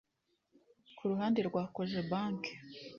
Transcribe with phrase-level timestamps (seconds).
[0.97, 2.51] Ku ruhande rwa Cogebanque